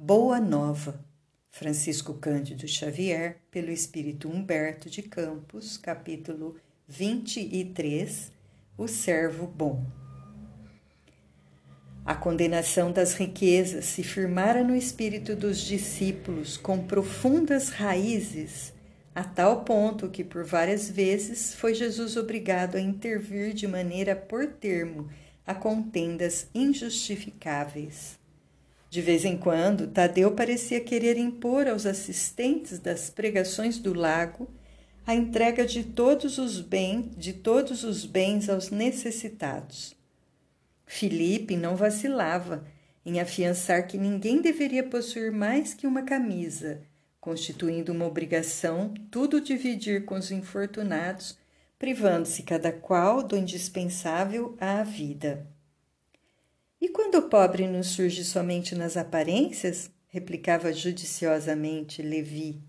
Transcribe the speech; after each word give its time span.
Boa 0.00 0.38
Nova, 0.38 1.04
Francisco 1.50 2.14
Cândido 2.14 2.68
Xavier, 2.68 3.38
pelo 3.50 3.72
Espírito 3.72 4.28
Humberto 4.28 4.88
de 4.88 5.02
Campos, 5.02 5.76
capítulo 5.76 6.54
23 6.86 8.30
O 8.76 8.86
Servo 8.86 9.44
Bom. 9.44 9.84
A 12.06 12.14
condenação 12.14 12.92
das 12.92 13.14
riquezas 13.14 13.86
se 13.86 14.04
firmara 14.04 14.62
no 14.62 14.76
espírito 14.76 15.34
dos 15.34 15.58
discípulos 15.58 16.56
com 16.56 16.86
profundas 16.86 17.70
raízes, 17.70 18.72
a 19.12 19.24
tal 19.24 19.64
ponto 19.64 20.08
que 20.08 20.22
por 20.22 20.44
várias 20.44 20.88
vezes 20.88 21.54
foi 21.54 21.74
Jesus 21.74 22.16
obrigado 22.16 22.76
a 22.76 22.80
intervir 22.80 23.52
de 23.52 23.66
maneira 23.66 24.14
por 24.14 24.46
termo 24.46 25.10
a 25.44 25.56
contendas 25.56 26.46
injustificáveis. 26.54 28.17
De 28.90 29.02
vez 29.02 29.24
em 29.24 29.36
quando, 29.36 29.88
Tadeu 29.88 30.32
parecia 30.32 30.80
querer 30.80 31.18
impor 31.18 31.68
aos 31.68 31.84
assistentes 31.84 32.78
das 32.78 33.10
pregações 33.10 33.78
do 33.78 33.92
lago 33.92 34.48
a 35.06 35.14
entrega 35.14 35.64
de 35.64 35.84
todos 35.84 36.38
os 36.38 36.60
bens, 36.60 37.16
de 37.16 37.32
todos 37.32 37.84
os 37.84 38.04
bens 38.04 38.48
aos 38.48 38.70
necessitados. 38.70 39.94
Filipe 40.86 41.56
não 41.56 41.76
vacilava 41.76 42.64
em 43.04 43.20
afiançar 43.20 43.86
que 43.86 43.96
ninguém 43.96 44.40
deveria 44.40 44.82
possuir 44.82 45.32
mais 45.32 45.72
que 45.72 45.86
uma 45.86 46.02
camisa, 46.02 46.82
constituindo 47.20 47.92
uma 47.92 48.06
obrigação 48.06 48.92
tudo 49.10 49.40
dividir 49.40 50.04
com 50.04 50.14
os 50.14 50.30
infortunados, 50.30 51.38
privando-se 51.78 52.42
cada 52.42 52.72
qual 52.72 53.22
do 53.22 53.36
indispensável 53.36 54.56
à 54.60 54.82
vida. 54.82 55.46
E 56.80 56.88
quando 56.88 57.16
o 57.16 57.28
pobre 57.28 57.66
nos 57.66 57.88
surge 57.88 58.24
somente 58.24 58.74
nas 58.74 58.96
aparências? 58.96 59.90
replicava 60.06 60.72
judiciosamente 60.72 62.00
Levi. 62.00 62.62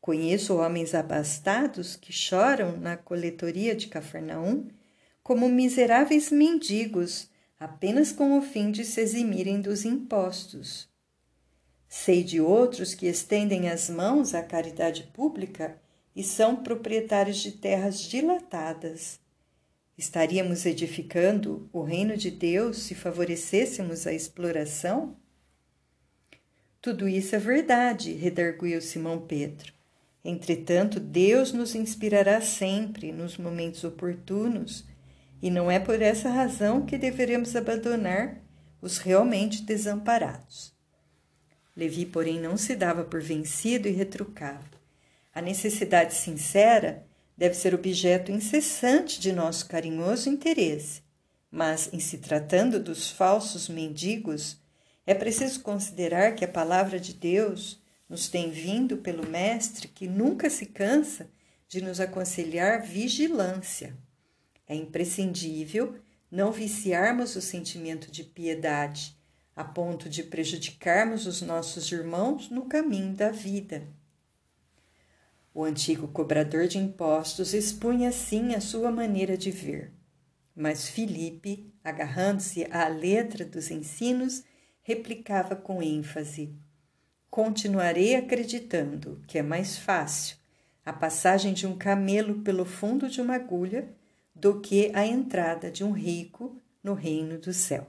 Conheço 0.00 0.56
homens 0.56 0.92
abastados 0.92 1.94
que 1.94 2.12
choram 2.12 2.76
na 2.76 2.96
coletoria 2.96 3.76
de 3.76 3.86
Cafarnaum 3.86 4.66
como 5.22 5.48
miseráveis 5.48 6.32
mendigos, 6.32 7.30
apenas 7.58 8.10
com 8.10 8.36
o 8.36 8.42
fim 8.42 8.72
de 8.72 8.84
se 8.84 9.00
eximirem 9.00 9.60
dos 9.60 9.84
impostos. 9.84 10.88
Sei 11.88 12.24
de 12.24 12.40
outros 12.40 12.92
que 12.92 13.06
estendem 13.06 13.70
as 13.70 13.88
mãos 13.88 14.34
à 14.34 14.42
caridade 14.42 15.04
pública 15.14 15.80
e 16.14 16.24
são 16.24 16.56
proprietários 16.56 17.36
de 17.36 17.52
terras 17.52 18.00
dilatadas 18.00 19.21
Estaríamos 19.96 20.64
edificando 20.64 21.68
o 21.72 21.82
reino 21.82 22.16
de 22.16 22.30
Deus 22.30 22.78
se 22.78 22.94
favorecêssemos 22.94 24.06
a 24.06 24.12
exploração? 24.12 25.16
Tudo 26.80 27.06
isso 27.06 27.36
é 27.36 27.38
verdade, 27.38 28.12
redarguiu 28.12 28.80
Simão 28.80 29.20
Pedro. 29.20 29.72
Entretanto, 30.24 30.98
Deus 30.98 31.52
nos 31.52 31.74
inspirará 31.74 32.40
sempre 32.40 33.12
nos 33.12 33.36
momentos 33.36 33.84
oportunos, 33.84 34.84
e 35.40 35.50
não 35.50 35.70
é 35.70 35.78
por 35.78 36.00
essa 36.00 36.30
razão 36.30 36.86
que 36.86 36.96
deveremos 36.96 37.54
abandonar 37.54 38.40
os 38.80 38.98
realmente 38.98 39.62
desamparados. 39.62 40.72
Levi, 41.76 42.06
porém, 42.06 42.40
não 42.40 42.56
se 42.56 42.76
dava 42.76 43.04
por 43.04 43.20
vencido 43.20 43.88
e 43.88 43.92
retrucava. 43.92 44.70
A 45.34 45.40
necessidade 45.40 46.14
sincera 46.14 47.06
deve 47.36 47.54
ser 47.54 47.74
objeto 47.74 48.30
incessante 48.30 49.20
de 49.20 49.32
nosso 49.32 49.66
carinhoso 49.66 50.28
interesse, 50.28 51.02
mas, 51.50 51.90
em 51.92 52.00
se 52.00 52.18
tratando 52.18 52.78
dos 52.78 53.10
falsos 53.10 53.68
mendigos, 53.68 54.60
é 55.06 55.14
preciso 55.14 55.60
considerar 55.60 56.34
que 56.34 56.44
a 56.44 56.48
palavra 56.48 56.98
de 56.98 57.12
Deus 57.12 57.80
nos 58.08 58.28
tem 58.28 58.50
vindo 58.50 58.98
pelo 58.98 59.28
Mestre 59.28 59.88
que 59.88 60.06
nunca 60.06 60.48
se 60.48 60.66
cansa 60.66 61.30
de 61.68 61.80
nos 61.80 62.00
aconselhar 62.00 62.82
vigilância. 62.82 63.96
É 64.68 64.74
imprescindível 64.74 65.96
não 66.30 66.52
viciarmos 66.52 67.36
o 67.36 67.40
sentimento 67.42 68.10
de 68.10 68.24
piedade, 68.24 69.16
a 69.54 69.64
ponto 69.64 70.08
de 70.08 70.22
prejudicarmos 70.22 71.26
os 71.26 71.42
nossos 71.42 71.90
irmãos 71.90 72.48
no 72.50 72.66
caminho 72.66 73.14
da 73.14 73.30
vida. 73.30 73.86
O 75.54 75.64
antigo 75.64 76.08
cobrador 76.08 76.66
de 76.66 76.78
impostos 76.78 77.52
expunha 77.52 78.08
assim 78.08 78.54
a 78.54 78.60
sua 78.60 78.90
maneira 78.90 79.36
de 79.36 79.50
ver. 79.50 79.92
Mas 80.54 80.88
Filipe, 80.88 81.72
agarrando-se 81.84 82.66
à 82.70 82.88
letra 82.88 83.44
dos 83.44 83.70
ensinos, 83.70 84.44
replicava 84.82 85.54
com 85.54 85.82
ênfase: 85.82 86.54
Continuarei 87.30 88.14
acreditando 88.14 89.22
que 89.26 89.38
é 89.38 89.42
mais 89.42 89.76
fácil 89.76 90.36
a 90.84 90.92
passagem 90.92 91.52
de 91.52 91.66
um 91.66 91.76
camelo 91.76 92.40
pelo 92.40 92.64
fundo 92.64 93.08
de 93.08 93.20
uma 93.20 93.36
agulha 93.36 93.88
do 94.34 94.60
que 94.60 94.90
a 94.94 95.06
entrada 95.06 95.70
de 95.70 95.84
um 95.84 95.92
rico 95.92 96.56
no 96.82 96.94
reino 96.94 97.38
do 97.38 97.52
céu. 97.52 97.86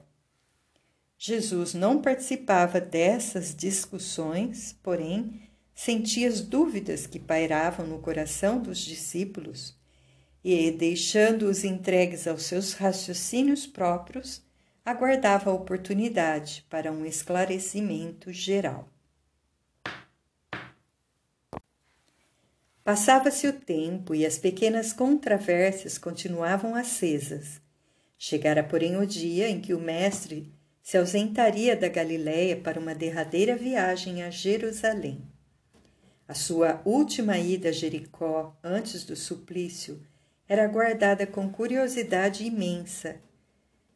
Jesus 1.18 1.74
não 1.74 2.00
participava 2.00 2.80
dessas 2.80 3.54
discussões, 3.54 4.78
porém, 4.82 5.48
sentia 5.74 6.28
as 6.28 6.40
dúvidas 6.40 7.06
que 7.06 7.18
pairavam 7.18 7.86
no 7.86 7.98
coração 7.98 8.60
dos 8.60 8.78
discípulos 8.78 9.76
e, 10.42 10.70
deixando-os 10.70 11.64
entregues 11.64 12.26
aos 12.26 12.44
seus 12.44 12.74
raciocínios 12.74 13.66
próprios, 13.66 14.42
aguardava 14.84 15.50
a 15.50 15.54
oportunidade 15.54 16.64
para 16.68 16.92
um 16.92 17.04
esclarecimento 17.06 18.30
geral. 18.32 18.88
Passava-se 22.84 23.46
o 23.48 23.52
tempo 23.52 24.14
e 24.14 24.26
as 24.26 24.36
pequenas 24.36 24.92
controvérsias 24.92 25.96
continuavam 25.96 26.74
acesas. 26.74 27.62
Chegara, 28.18 28.62
porém, 28.62 28.96
o 28.96 29.06
dia 29.06 29.48
em 29.48 29.58
que 29.58 29.72
o 29.72 29.80
mestre 29.80 30.52
se 30.82 30.98
ausentaria 30.98 31.74
da 31.74 31.88
Galiléia 31.88 32.58
para 32.58 32.78
uma 32.78 32.94
derradeira 32.94 33.56
viagem 33.56 34.22
a 34.22 34.28
Jerusalém. 34.28 35.33
A 36.26 36.32
sua 36.32 36.80
última 36.86 37.38
ida 37.38 37.68
a 37.68 37.72
Jericó 37.72 38.56
antes 38.64 39.04
do 39.04 39.14
suplício 39.14 40.00
era 40.48 40.64
aguardada 40.64 41.26
com 41.26 41.50
curiosidade 41.50 42.44
imensa. 42.44 43.20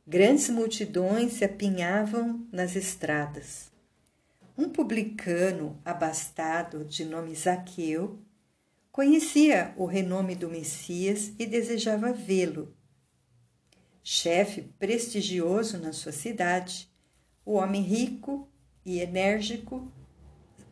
Grandes 0.07 0.51
multidões 0.51 1.35
se 1.35 1.45
apinhavam 1.45 2.47
nas 2.53 2.77
estradas. 2.77 3.71
Um 4.59 4.69
publicano 4.69 5.81
abastado, 5.83 6.85
de 6.85 7.05
nome 7.05 7.35
Zaqueu, 7.35 8.19
conhecia 8.93 9.73
o 9.77 9.87
renome 9.87 10.35
do 10.35 10.51
Messias 10.51 11.33
e 11.39 11.47
desejava 11.47 12.13
vê-lo. 12.13 12.75
Chefe 14.03 14.63
prestigioso 14.79 15.79
na 15.79 15.95
sua 15.95 16.13
cidade, 16.13 16.91
o 17.45 17.55
homem 17.55 17.83
rico 17.83 18.47
e 18.85 19.01
enérgico 19.01 19.91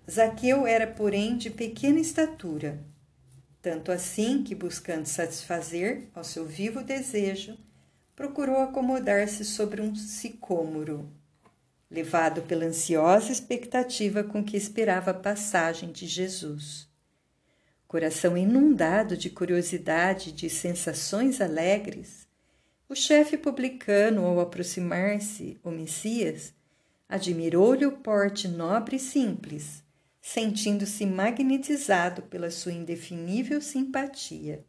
Zaqueu 0.08 0.66
era, 0.66 0.86
porém, 0.86 1.36
de 1.36 1.50
pequena 1.50 1.98
estatura, 1.98 2.78
tanto 3.60 3.90
assim 3.90 4.44
que, 4.44 4.54
buscando 4.54 5.04
satisfazer 5.04 6.08
ao 6.14 6.22
seu 6.22 6.46
vivo 6.46 6.84
desejo, 6.84 7.58
procurou 8.14 8.58
acomodar-se 8.58 9.44
sobre 9.44 9.82
um 9.82 9.96
sicômoro, 9.96 11.10
levado 11.90 12.42
pela 12.42 12.64
ansiosa 12.64 13.32
expectativa 13.32 14.22
com 14.22 14.44
que 14.44 14.56
esperava 14.56 15.10
a 15.10 15.14
passagem 15.14 15.90
de 15.90 16.06
Jesus. 16.06 16.88
Coração 17.88 18.38
inundado 18.38 19.16
de 19.16 19.28
curiosidade 19.28 20.30
e 20.30 20.32
de 20.32 20.48
sensações 20.48 21.40
alegres, 21.40 22.28
o 22.88 22.94
chefe 22.94 23.36
publicano, 23.36 24.24
ao 24.24 24.38
aproximar-se 24.38 25.58
o 25.64 25.72
Messias, 25.72 26.54
admirou-lhe 27.08 27.84
o 27.84 27.92
porte 27.92 28.46
nobre 28.46 28.94
e 28.94 29.00
simples, 29.00 29.84
sentindo-se 30.26 31.06
magnetizado 31.06 32.22
pela 32.22 32.50
sua 32.50 32.72
indefinível 32.72 33.60
simpatia. 33.60 34.64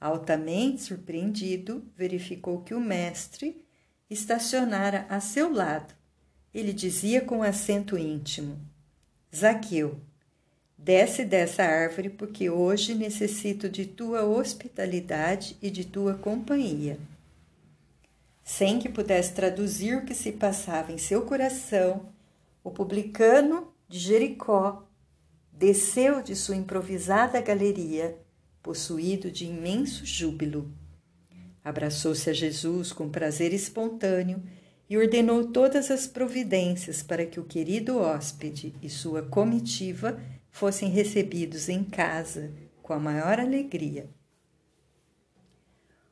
Altamente 0.00 0.82
surpreendido, 0.82 1.84
verificou 1.96 2.62
que 2.62 2.74
o 2.74 2.80
mestre 2.80 3.64
estacionara 4.10 5.06
a 5.08 5.20
seu 5.20 5.52
lado. 5.52 5.94
Ele 6.52 6.72
dizia 6.72 7.20
com 7.20 7.40
acento 7.40 7.96
íntimo: 7.96 8.58
Zaqueu, 9.34 10.00
desce 10.76 11.24
dessa 11.24 11.62
árvore 11.62 12.10
porque 12.10 12.50
hoje 12.50 12.96
necessito 12.96 13.68
de 13.68 13.86
tua 13.86 14.24
hospitalidade 14.24 15.56
e 15.62 15.70
de 15.70 15.84
tua 15.84 16.14
companhia. 16.14 16.98
Sem 18.42 18.80
que 18.80 18.88
pudesse 18.88 19.34
traduzir 19.34 19.96
o 19.96 20.04
que 20.04 20.16
se 20.16 20.32
passava 20.32 20.90
em 20.90 20.98
seu 20.98 21.22
coração, 21.22 22.12
o 22.64 22.72
publicano 22.72 23.72
de 23.88 23.98
Jericó, 23.98 24.86
desceu 25.50 26.22
de 26.22 26.36
sua 26.36 26.56
improvisada 26.56 27.40
galeria, 27.40 28.18
possuído 28.62 29.30
de 29.30 29.46
imenso 29.46 30.04
júbilo. 30.04 30.70
Abraçou-se 31.64 32.28
a 32.28 32.32
Jesus 32.32 32.92
com 32.92 33.08
prazer 33.08 33.52
espontâneo 33.52 34.42
e 34.88 34.96
ordenou 34.96 35.48
todas 35.48 35.90
as 35.90 36.06
providências 36.06 37.02
para 37.02 37.26
que 37.26 37.40
o 37.40 37.44
querido 37.44 37.98
hóspede 37.98 38.74
e 38.82 38.88
sua 38.88 39.22
comitiva 39.22 40.20
fossem 40.50 40.90
recebidos 40.90 41.68
em 41.68 41.82
casa 41.82 42.52
com 42.82 42.92
a 42.92 42.98
maior 42.98 43.38
alegria. 43.38 44.08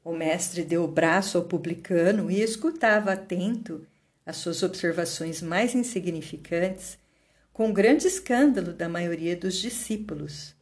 O 0.04 0.12
mestre 0.12 0.62
deu 0.62 0.84
o 0.84 0.88
braço 0.88 1.36
ao 1.36 1.44
publicano 1.44 2.30
e 2.30 2.40
escutava 2.40 3.12
atento 3.12 3.86
as 4.24 4.36
suas 4.36 4.62
observações 4.62 5.42
mais 5.42 5.74
insignificantes, 5.74 6.98
com 7.56 7.72
grande 7.72 8.06
escândalo 8.06 8.74
da 8.74 8.86
maioria 8.86 9.34
dos 9.34 9.54
discípulos. 9.54 10.54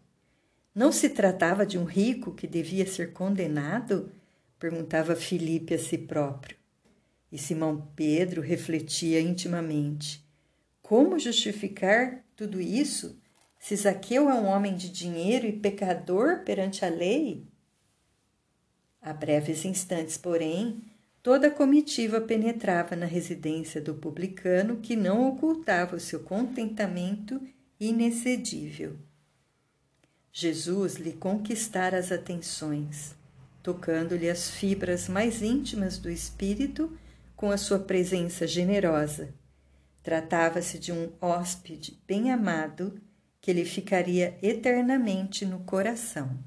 Não 0.73 0.93
se 0.93 1.09
tratava 1.09 1.67
de 1.67 1.77
um 1.77 1.83
rico 1.83 2.33
que 2.33 2.47
devia 2.47 2.87
ser 2.87 3.13
condenado? 3.13 4.13
perguntava 4.61 5.17
Filipe 5.17 5.75
a 5.75 5.79
si 5.79 5.99
próprio. 5.99 6.57
E 7.33 7.37
Simão 7.37 7.91
Pedro 7.97 8.41
refletia 8.41 9.21
intimamente: 9.21 10.25
como 10.81 11.19
justificar 11.19 12.25
tudo 12.37 12.61
isso 12.61 13.19
se 13.59 13.75
Zaqueu 13.75 14.31
é 14.31 14.35
um 14.35 14.47
homem 14.47 14.77
de 14.77 14.89
dinheiro 14.89 15.49
e 15.49 15.53
pecador 15.53 16.45
perante 16.45 16.85
a 16.85 16.89
lei? 16.89 17.45
A 19.03 19.13
breves 19.13 19.65
instantes, 19.65 20.17
porém, 20.17 20.81
toda 21.25 21.47
a 21.47 21.51
comitiva 21.51 22.21
penetrava 22.21 22.95
na 22.95 23.07
residência 23.07 23.81
do 23.81 23.95
publicano, 23.95 24.77
que 24.77 24.95
não 24.95 25.27
ocultava 25.27 25.97
o 25.97 26.01
seu 26.01 26.21
contentamento 26.21 27.41
inexcedível. 27.81 28.99
Jesus 30.31 30.97
lhe 30.97 31.15
conquistara 31.15 31.97
as 31.97 32.13
atenções, 32.13 33.15
tocando-lhe 33.63 34.29
as 34.29 34.51
fibras 34.51 35.09
mais 35.09 35.41
íntimas 35.41 35.97
do 35.97 36.11
espírito 36.11 36.93
com 37.35 37.51
a 37.51 37.57
sua 37.57 37.79
presença 37.79 38.47
generosa. 38.47 39.33
Tratava-se 40.03 40.79
de 40.79 40.93
um 40.93 41.11
hóspede 41.23 41.99
bem 42.07 42.31
amado 42.31 43.01
que 43.41 43.51
lhe 43.51 43.65
ficaria 43.65 44.37
eternamente 44.43 45.47
no 45.47 45.61
coração. 45.61 46.39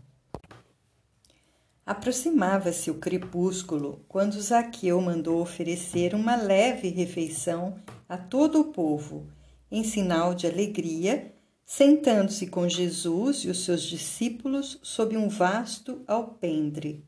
Aproximava-se 1.88 2.92
o 2.92 2.96
crepúsculo 2.96 4.04
quando 4.10 4.42
Zaqueu 4.42 5.00
mandou 5.00 5.40
oferecer 5.40 6.14
uma 6.14 6.36
leve 6.36 6.90
refeição 6.90 7.78
a 8.10 8.18
todo 8.18 8.60
o 8.60 8.74
povo, 8.74 9.26
em 9.72 9.86
sinal 9.86 10.36
de 10.36 10.46
alegria, 10.46 11.34
sentando-se 11.66 12.48
com 12.48 12.68
Jesus 12.68 13.46
e 13.46 13.50
os 13.50 13.64
seus 13.64 13.84
discípulos 13.84 14.78
sob 14.84 15.16
um 15.16 15.30
vasto 15.30 16.02
alpendre. 16.06 17.06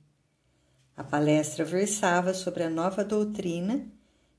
A 0.95 1.03
palestra 1.03 1.65
versava 1.65 2.33
sobre 2.33 2.63
a 2.63 2.69
nova 2.69 3.03
doutrina 3.03 3.85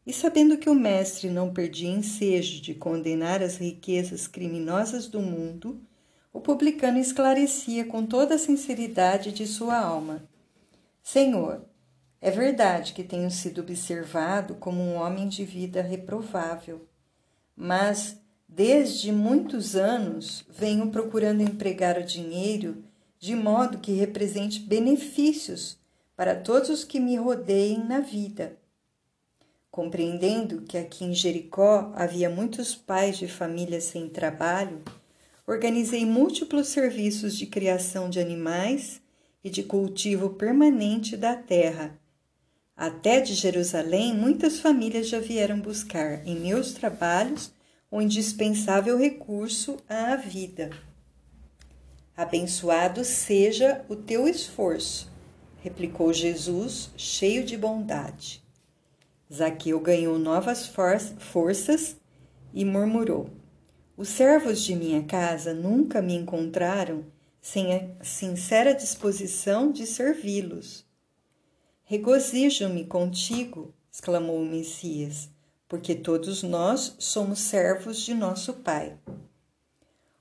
e, 0.07 0.13
sabendo 0.13 0.57
que 0.57 0.71
o 0.71 0.75
Mestre 0.75 1.29
não 1.29 1.53
perdia 1.53 1.91
ensejo 1.91 2.63
de 2.63 2.73
condenar 2.73 3.43
as 3.43 3.59
riquezas 3.59 4.27
criminosas 4.27 5.07
do 5.07 5.21
mundo, 5.21 5.83
o 6.33 6.41
publicano 6.41 6.99
esclarecia 6.99 7.85
com 7.85 8.07
toda 8.07 8.37
a 8.37 8.39
sinceridade 8.39 9.33
de 9.33 9.47
sua 9.47 9.79
alma: 9.79 10.23
Senhor, 11.03 11.65
é 12.21 12.31
verdade 12.31 12.93
que 12.93 13.03
tenho 13.03 13.31
sido 13.31 13.63
observado 13.63 14.55
como 14.55 14.83
um 14.83 14.97
homem 14.97 15.29
de 15.29 15.45
vida 15.45 15.81
reprovável, 15.83 16.87
mas 17.57 18.21
desde 18.49 19.11
muitos 19.11 19.75
anos 19.75 20.45
venho 20.49 20.91
procurando 20.91 21.41
empregar 21.41 21.99
o 21.99 22.05
dinheiro 22.05 22.85
de 23.19 23.35
modo 23.35 23.79
que 23.79 23.93
represente 23.93 24.61
benefícios 24.61 25.79
para 26.17 26.35
todos 26.35 26.69
os 26.69 26.85
que 26.85 27.01
me 27.01 27.17
rodeiem 27.17 27.85
na 27.85 28.01
vida. 28.01 28.59
Compreendendo 29.71 30.63
que 30.63 30.77
aqui 30.77 31.05
em 31.05 31.15
Jericó 31.15 31.93
havia 31.95 32.29
muitos 32.29 32.75
pais 32.75 33.17
de 33.17 33.29
família 33.29 33.81
sem 33.81 34.09
trabalho, 34.09 34.83
organizei 35.47 36.05
múltiplos 36.05 36.69
serviços 36.69 37.37
de 37.37 37.47
criação 37.47 38.09
de 38.09 38.21
animais 38.21 39.01
e 39.43 39.51
de 39.51 39.63
cultivo 39.63 40.31
permanente 40.31 41.17
da 41.17 41.35
terra. 41.35 41.99
Até 42.77 43.21
de 43.21 43.35
Jerusalém, 43.35 44.15
muitas 44.15 44.61
famílias 44.61 45.09
já 45.09 45.21
vieram 45.21 45.61
buscar 45.61 46.27
em 46.27 46.39
meus 46.39 46.73
trabalhos 46.73 47.53
o 47.91 48.01
indispensável 48.01 48.97
recurso 48.97 49.77
à 49.89 50.17
vida. 50.17 50.71
Abençoado 52.17 53.05
seja 53.05 53.85
o 53.89 53.97
teu 53.97 54.29
esforço 54.29 55.11
replicou 55.63 56.13
Jesus, 56.13 56.91
cheio 56.97 57.45
de 57.45 57.57
bondade. 57.57 58.43
Zaqueu 59.33 59.79
ganhou 59.81 60.19
novas 60.19 60.67
for 60.67 60.99
forças 60.99 61.97
e 62.53 62.65
murmurou: 62.65 63.31
Os 64.01 64.09
servos 64.09 64.63
de 64.63 64.75
minha 64.75 65.03
casa 65.03 65.53
nunca 65.53 66.01
me 66.01 66.15
encontraram 66.15 67.05
sem 67.39 67.75
a 67.75 68.03
sincera 68.03 68.73
disposição 68.73 69.71
de 69.71 69.87
servi-los. 69.87 70.87
Regozijo-me 71.85 72.87
contigo, 72.87 73.75
exclamou 73.93 74.41
o 74.41 74.47
Messias, 74.47 75.29
porque 75.69 75.95
todos 75.95 76.43
nós 76.43 76.97
somos 76.99 77.41
servos 77.41 77.99
de 77.99 78.15
nosso 78.15 78.55
Pai. 78.55 78.97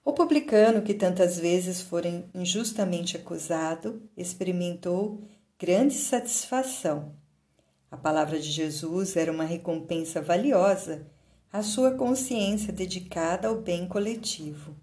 O 0.03 0.11
publicano, 0.11 0.81
que 0.81 0.93
tantas 0.93 1.39
vezes 1.39 1.79
fora 1.79 2.29
injustamente 2.35 3.15
acusado, 3.15 4.01
experimentou 4.17 5.21
grande 5.57 5.93
satisfação. 5.93 7.15
A 7.89 7.95
palavra 7.95 8.41
de 8.41 8.51
Jesus 8.51 9.15
era 9.15 9.31
uma 9.31 9.45
recompensa 9.45 10.21
valiosa 10.21 11.07
à 11.51 11.63
sua 11.63 11.91
consciência 11.91 12.71
dedicada 12.71 13.47
ao 13.47 13.55
bem 13.55 13.87
coletivo. 13.87 14.75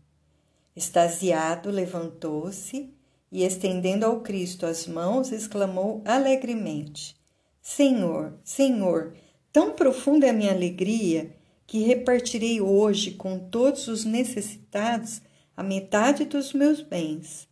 Extasiado, 0.75 1.71
levantou-se 1.71 2.93
e, 3.31 3.45
estendendo 3.45 4.05
ao 4.05 4.21
Cristo 4.21 4.67
as 4.67 4.87
mãos, 4.87 5.33
exclamou 5.33 6.03
alegremente: 6.05 7.17
Senhor, 7.63 8.35
Senhor, 8.45 9.15
tão 9.53 9.73
profunda 9.73 10.27
é 10.27 10.31
a 10.31 10.33
minha 10.33 10.53
alegria 10.53 11.35
que 11.67 11.79
repartirei 11.79 12.61
hoje 12.61 13.13
com 13.13 13.39
todos 13.39 13.89
os 13.89 14.05
necessitados 14.05 15.23
a 15.57 15.63
metade 15.63 16.25
dos 16.25 16.53
meus 16.53 16.83
bens. 16.83 17.49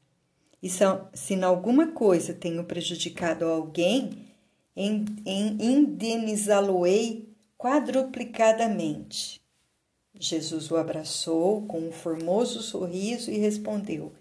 E 0.63 0.69
se 0.71 1.35
em 1.35 1.43
alguma 1.43 1.89
coisa 1.89 2.33
tenho 2.33 2.65
prejudicado 2.65 3.45
alguém, 3.45 4.11
indenizá-lo-ei 4.77 7.34
quadruplicadamente. 7.65 9.41
Jesus 10.21 10.71
o 10.71 10.77
abraçou 10.77 11.63
com 11.63 11.89
um 11.89 11.91
formoso 11.91 12.61
sorriso 12.61 13.31
e 13.31 13.39
respondeu: 13.39 14.13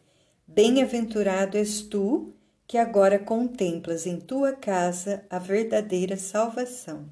Bem-aventurado 0.47 1.57
és 1.57 1.81
tu, 1.81 2.33
que 2.65 2.77
agora 2.77 3.19
contemplas 3.19 4.07
em 4.07 4.17
tua 4.17 4.53
casa 4.53 5.25
a 5.29 5.39
verdadeira 5.39 6.15
salvação. 6.15 7.09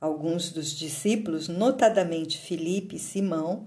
Alguns 0.00 0.52
dos 0.52 0.70
discípulos, 0.70 1.48
notadamente 1.48 2.38
Filipe 2.38 2.94
e 2.94 3.00
Simão, 3.00 3.66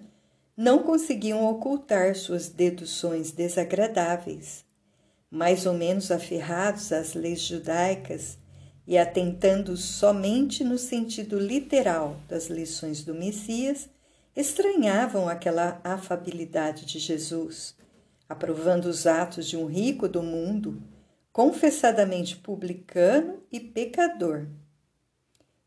não 0.56 0.84
conseguiam 0.84 1.44
ocultar 1.44 2.15
suas 2.15 2.48
deduções 2.48 3.32
desagradáveis. 3.32 4.63
Mais 5.30 5.65
ou 5.65 5.74
menos 5.74 6.12
aferrados 6.12 6.94
às 6.94 7.13
leis 7.13 7.42
judaicas 7.42 8.38
e 8.88 8.98
atentando 8.98 9.75
somente 9.75 10.63
no 10.63 10.77
sentido 10.77 11.39
literal 11.39 12.20
das 12.27 12.48
lições 12.48 13.04
do 13.04 13.15
Messias, 13.15 13.89
estranhavam 14.36 15.27
aquela 15.27 15.80
afabilidade 15.84 16.86
de 16.86 17.00
Jesus, 17.00 17.75
aprovando 18.30 18.86
os 18.86 19.08
atos 19.08 19.48
de 19.48 19.58
um 19.58 19.65
rico 19.65 20.08
do 20.08 20.22
mundo, 20.22 20.82
confessadamente 21.32 22.36
publicano 22.36 23.42
e 23.51 23.60
pecador. 23.60 24.48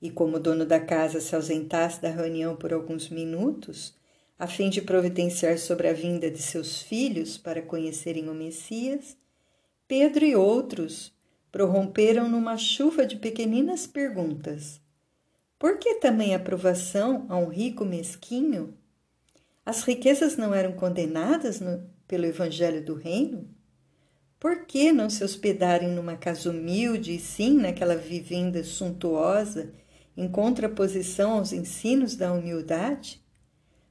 E 0.01 0.11
como 0.11 0.37
o 0.37 0.41
dono 0.41 0.65
da 0.65 0.79
casa 0.79 1.21
se 1.21 1.35
ausentasse 1.35 2.01
da 2.01 2.09
reunião 2.09 2.55
por 2.55 2.73
alguns 2.73 3.09
minutos, 3.09 3.97
a 4.39 4.47
fim 4.47 4.71
de 4.71 4.81
providenciar 4.81 5.59
sobre 5.59 5.89
a 5.89 5.93
vinda 5.93 6.31
de 6.31 6.41
seus 6.41 6.81
filhos 6.81 7.37
para 7.37 7.61
conhecerem 7.61 8.29
o 8.29 8.35
Messias, 8.35 9.17
Pedro 9.89 10.25
e 10.25 10.37
outros 10.37 11.13
prorromperam 11.51 12.29
numa 12.29 12.57
chuva 12.57 13.07
de 13.07 13.17
pequeninas 13.17 13.87
perguntas. 13.87 14.81
Por 15.59 15.79
que 15.79 15.97
também 15.97 16.35
aprovação 16.35 17.27
a 17.29 17.37
um 17.37 17.49
rico 17.49 17.85
mesquinho? 17.85 18.75
As 19.65 19.83
riquezas 19.83 20.37
não 20.37 20.55
eram 20.55 20.73
condenadas 20.73 21.61
no, 21.61 21.89
pelo 22.07 22.27
Evangelho 22.27 22.85
do 22.85 22.95
Reino? 22.95 23.49
Por 24.39 24.67
que 24.67 24.93
não 24.93 25.11
se 25.11 25.25
hospedarem 25.25 25.89
numa 25.89 26.17
casa 26.17 26.51
humilde 26.51 27.15
e 27.15 27.19
sim 27.19 27.55
naquela 27.55 27.97
vivenda 27.97 28.63
suntuosa 28.63 29.73
em 30.17 30.29
contraposição 30.29 31.33
aos 31.33 31.53
ensinos 31.53 32.15
da 32.15 32.33
humildade? 32.33 33.21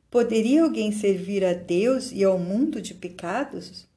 Poderia 0.10 0.64
alguém 0.64 0.92
servir 0.92 1.44
a 1.44 1.54
Deus 1.54 2.14
e 2.14 2.24
ao 2.24 2.40
mundo 2.40 2.82
de 2.82 2.94
pecados? 2.94 3.88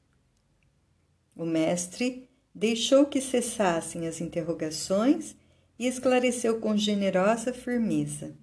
O 1.36 1.46
mestre 1.46 2.28
deixou 2.60 3.06
que 3.06 3.22
cessassem 3.22 4.06
as 4.06 4.20
interrogações 4.20 5.34
e 5.78 5.86
esclareceu 5.86 6.60
com 6.60 6.76
generosa 6.76 7.54
firmeza: 7.54 8.36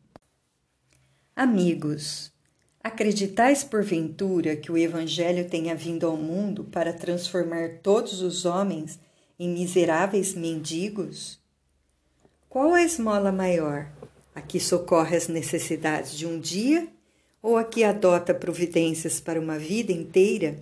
Amigos, 1.36 2.34
acreditais 2.84 3.64
porventura 3.64 4.56
que 4.56 4.72
o 4.72 4.78
Evangelho 4.78 5.48
tenha 5.48 5.76
vindo 5.76 6.08
ao 6.08 6.18
mundo 6.18 6.64
para 6.64 6.92
transformar 6.92 7.78
todos 7.84 8.24
os 8.24 8.44
homens 8.44 9.00
em 9.38 9.50
miseráveis 9.50 10.34
mendigos? 10.34 11.40
Qual 12.50 12.74
a 12.74 12.82
esmola 12.82 13.32
maior? 13.32 13.92
A 14.34 14.42
que 14.42 14.60
socorre 14.60 15.16
as 15.16 15.28
necessidades 15.28 16.18
de 16.18 16.26
um 16.26 16.40
dia 16.40 16.88
ou 17.40 17.56
a 17.56 17.64
que 17.64 17.84
adota 17.84 18.34
providências 18.34 19.20
para 19.20 19.40
uma 19.40 19.60
vida 19.60 19.92
inteira? 19.92 20.60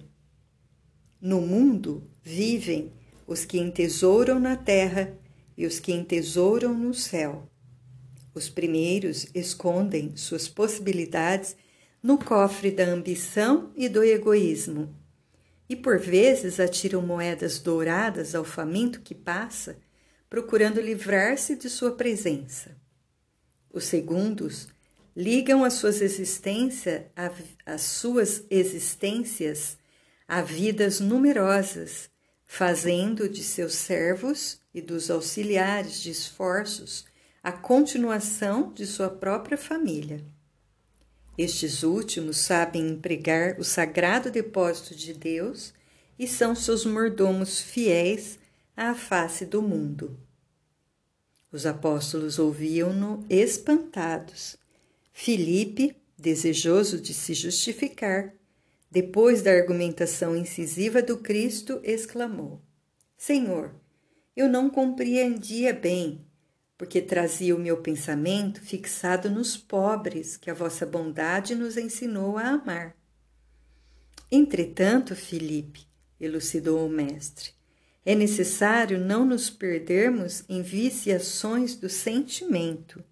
No 1.22 1.40
mundo 1.40 2.04
vivem 2.22 2.92
os 3.28 3.46
que 3.46 3.58
entesouram 3.58 4.40
na 4.40 4.56
terra 4.56 5.18
e 5.58 5.66
os 5.66 5.80
que 5.80 5.92
entesouram 5.92 6.74
no 6.74 6.94
céu. 6.94 7.50
Os 8.34 8.50
primeiros 8.50 9.28
escondem 9.34 10.16
suas 10.16 10.48
possibilidades 10.48 11.56
no 12.04 12.18
cofre 12.18 12.70
da 12.70 12.86
ambição 12.86 13.72
e 13.76 13.90
do 13.90 14.04
egoísmo, 14.04 14.94
e 15.68 15.76
por 15.76 15.98
vezes 15.98 16.60
atiram 16.60 17.02
moedas 17.02 17.60
douradas 17.60 18.36
ao 18.36 18.44
faminto 18.44 19.02
que 19.02 19.16
passa, 19.16 19.78
procurando 20.30 20.80
livrar-se 20.80 21.56
de 21.56 21.70
sua 21.70 21.94
presença. 21.94 22.78
Os 23.72 23.86
segundos 23.86 24.68
ligam 25.16 25.64
as 25.64 25.74
suas 25.74 26.02
existências 26.02 27.04
as 27.66 27.82
suas 27.82 28.44
existências 28.50 29.78
a 30.28 30.42
vidas 30.42 31.00
numerosas, 31.00 32.10
fazendo 32.46 33.28
de 33.28 33.44
seus 33.44 33.74
servos 33.74 34.60
e 34.74 34.82
dos 34.82 35.10
auxiliares 35.10 36.02
de 36.02 36.12
esforços 36.12 37.06
a 37.44 37.52
continuação 37.52 38.72
de 38.74 38.86
sua 38.86 39.10
própria 39.10 39.58
família. 39.58 40.24
Estes 41.38 41.84
últimos 41.84 42.38
sabem 42.38 42.90
empregar 42.90 43.60
o 43.60 43.64
sagrado 43.64 44.32
depósito 44.32 44.96
de 44.96 45.14
Deus 45.14 45.74
e 46.18 46.28
são 46.28 46.56
seus 46.56 46.86
mordomos 46.86 47.62
fiéis 47.62 48.40
à 48.76 48.96
face 48.96 49.46
do 49.46 49.62
mundo. 49.62 50.18
Os 51.52 51.66
apóstolos 51.66 52.40
ouviam-no 52.40 53.26
espantados. 53.30 54.58
Filipe, 55.12 55.96
desejoso 56.18 57.00
de 57.00 57.14
se 57.14 57.34
justificar, 57.34 58.34
depois 58.96 59.42
da 59.42 59.52
argumentação 59.52 60.38
incisiva 60.38 61.02
do 61.02 61.18
Cristo, 61.18 61.82
exclamou: 61.84 62.62
Senhor, 63.18 63.76
eu 64.34 64.48
não 64.48 64.70
compreendia 64.70 65.74
bem 65.74 66.26
porque 66.78 67.02
trazia 67.02 67.54
o 67.54 67.60
meu 67.60 67.82
pensamento 67.82 68.62
fixado 68.62 69.30
nos 69.30 69.58
pobres 69.58 70.38
que 70.38 70.50
a 70.50 70.54
vossa 70.54 70.86
bondade 70.86 71.56
nos 71.56 71.76
ensinou 71.76 72.38
a 72.38 72.48
amar. 72.52 72.96
Entretanto, 74.32 75.14
Filipe, 75.14 75.86
elucidou 76.18 76.88
o 76.88 76.90
mestre, 76.90 77.52
é 78.06 78.16
necessário 78.16 78.98
não 78.98 79.26
nos 79.26 79.50
perdermos 79.50 80.46
em 80.48 80.62
viciações 80.62 81.76
do 81.76 81.90
sentimento. 81.90 83.04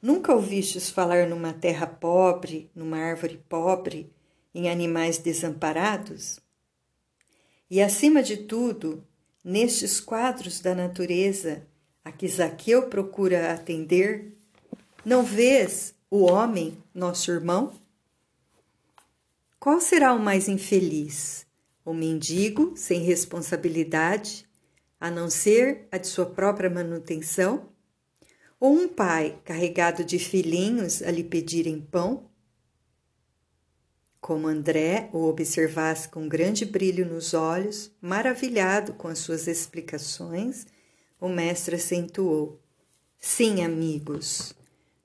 Nunca 0.00 0.34
ouvistes 0.34 0.90
falar 0.90 1.26
numa 1.26 1.54
terra 1.54 1.86
pobre, 1.86 2.70
numa 2.74 2.98
árvore 2.98 3.42
pobre, 3.48 4.12
em 4.54 4.70
animais 4.70 5.18
desamparados? 5.18 6.38
E 7.70 7.80
acima 7.80 8.22
de 8.22 8.36
tudo, 8.36 9.02
nestes 9.44 10.00
quadros 10.00 10.60
da 10.60 10.74
natureza 10.74 11.66
a 12.04 12.10
que 12.10 12.26
Zaqueu 12.28 12.88
procura 12.88 13.52
atender, 13.52 14.36
não 15.04 15.22
vês 15.22 15.94
o 16.10 16.24
homem, 16.24 16.76
nosso 16.94 17.30
irmão? 17.30 17.72
Qual 19.58 19.80
será 19.80 20.12
o 20.12 20.18
mais 20.18 20.48
infeliz? 20.48 21.46
O 21.84 21.94
mendigo 21.94 22.74
sem 22.76 23.00
responsabilidade, 23.00 24.46
a 25.00 25.10
não 25.10 25.30
ser 25.30 25.86
a 25.90 25.98
de 25.98 26.08
sua 26.08 26.26
própria 26.26 26.68
manutenção? 26.68 27.68
Ou 28.58 28.72
um 28.72 28.88
pai 28.88 29.40
carregado 29.44 30.04
de 30.04 30.18
filhinhos 30.18 31.02
a 31.02 31.10
lhe 31.10 31.24
pedirem 31.24 31.80
pão? 31.80 32.30
Como 34.22 34.46
André 34.46 35.10
o 35.12 35.24
observasse 35.24 36.08
com 36.08 36.28
grande 36.28 36.64
brilho 36.64 37.04
nos 37.04 37.34
olhos, 37.34 37.90
maravilhado 38.00 38.92
com 38.92 39.08
as 39.08 39.18
suas 39.18 39.48
explicações, 39.48 40.64
o 41.20 41.28
mestre 41.28 41.74
acentuou: 41.74 42.60
Sim, 43.18 43.64
amigos, 43.64 44.54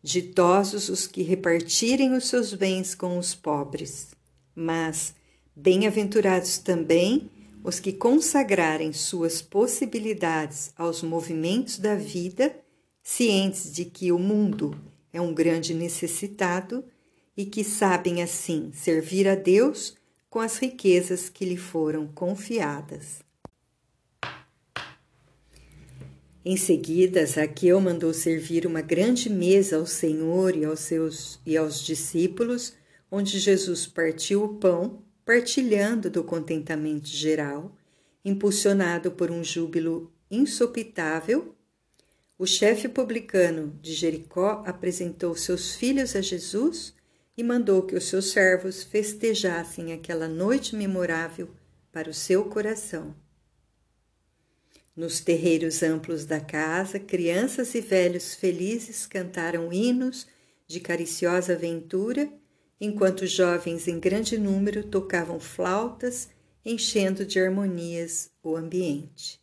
ditosos 0.03 0.87
os 0.87 1.07
que 1.07 1.23
repartirem 1.23 2.13
os 2.13 2.27
seus 2.27 2.53
bens 2.53 2.93
com 2.93 3.17
os 3.17 3.33
pobres, 3.33 4.09
mas 4.55 5.15
bem-aventurados 5.55 6.59
também 6.59 7.31
os 7.63 7.79
que 7.79 7.93
consagrarem 7.93 8.93
suas 8.93 9.41
possibilidades 9.41 10.71
aos 10.77 11.01
movimentos 11.01 11.79
da 11.79 11.95
vida, 11.95 12.55
cientes 13.01 13.73
de 13.73 13.83
que 13.83 14.11
o 14.11 14.19
mundo 14.19 14.79
é 15.11 15.19
um 15.19 15.33
grande 15.33 15.73
necessitado 15.73 16.85
e 17.37 17.45
que 17.45 17.63
sabem 17.63 18.23
assim 18.23 18.71
servir 18.73 19.27
a 19.27 19.35
Deus 19.35 19.95
com 20.27 20.39
as 20.39 20.57
riquezas 20.57 21.29
que 21.29 21.45
lhe 21.45 21.55
foram 21.55 22.07
confiadas. 22.07 23.19
Em 26.43 26.57
seguida, 26.57 27.25
Zaqueu 27.25 27.79
mandou 27.79 28.13
servir 28.13 28.65
uma 28.65 28.81
grande 28.81 29.29
mesa 29.29 29.77
ao 29.77 29.85
Senhor 29.85 30.55
e 30.55 30.65
aos 30.65 30.79
seus 30.79 31.39
e 31.45 31.55
aos 31.55 31.85
discípulos, 31.85 32.73
onde 33.11 33.37
Jesus 33.37 33.85
partiu 33.85 34.43
o 34.43 34.55
pão, 34.55 35.03
partilhando 35.25 36.09
do 36.09 36.23
contentamento 36.23 37.09
geral, 37.09 37.75
impulsionado 38.23 39.11
por 39.11 39.29
um 39.29 39.43
júbilo 39.43 40.11
insopitável. 40.31 41.53
O 42.39 42.45
chefe 42.45 42.87
publicano 42.87 43.77
de 43.81 43.93
Jericó 43.93 44.63
apresentou 44.65 45.35
seus 45.35 45.75
filhos 45.75 46.15
a 46.15 46.21
Jesus 46.21 46.96
e 47.37 47.43
mandou 47.43 47.83
que 47.83 47.95
os 47.95 48.05
seus 48.05 48.31
servos 48.31 48.81
festejassem 48.83 49.93
aquela 49.93 50.27
noite 50.27 50.75
memorável 50.75 51.49
para 51.91 52.09
o 52.09 52.13
seu 52.13 52.45
coração. 52.45 53.15
Nos 54.95 55.19
terreiros 55.19 55.83
amplos 55.83 56.25
da 56.25 56.39
casa, 56.39 56.99
crianças 56.99 57.75
e 57.75 57.81
velhos 57.81 58.33
felizes 58.33 59.05
cantaram 59.05 59.71
hinos 59.71 60.25
de 60.65 60.79
cariciosa 60.79 61.55
ventura, 61.55 62.27
enquanto 62.81 63.27
jovens 63.27 63.87
em 63.87 63.99
grande 63.99 64.39
número 64.39 64.83
tocavam 64.83 65.39
flautas, 65.39 66.29
enchendo 66.65 67.23
de 67.23 67.39
harmonias 67.39 68.31
o 68.41 68.55
ambiente. 68.55 69.39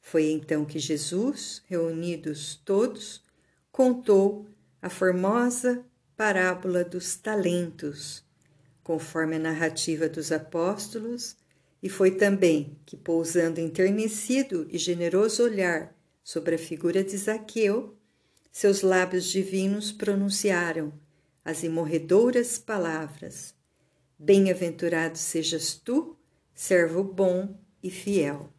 Foi 0.00 0.30
então 0.30 0.64
que 0.64 0.78
Jesus, 0.78 1.62
reunidos 1.66 2.58
todos, 2.64 3.22
contou 3.70 4.46
a 4.80 4.88
formosa 4.88 5.84
parábola 6.18 6.82
dos 6.82 7.14
talentos, 7.14 8.24
conforme 8.82 9.36
a 9.36 9.38
narrativa 9.38 10.08
dos 10.08 10.32
apóstolos 10.32 11.36
e 11.80 11.88
foi 11.88 12.10
também 12.10 12.76
que, 12.84 12.96
pousando 12.96 13.60
enternecido 13.60 14.66
e 14.68 14.76
generoso 14.78 15.44
olhar 15.44 15.96
sobre 16.24 16.56
a 16.56 16.58
figura 16.58 17.04
de 17.04 17.16
Zaqueu, 17.16 17.96
seus 18.50 18.82
lábios 18.82 19.26
divinos 19.26 19.92
pronunciaram 19.92 20.92
as 21.44 21.62
imorredoras 21.62 22.58
palavras: 22.58 23.54
Bem-aventurado 24.18 25.16
sejas 25.16 25.74
tu, 25.74 26.18
servo 26.52 27.04
bom 27.04 27.56
e 27.80 27.92
fiel. 27.92 28.52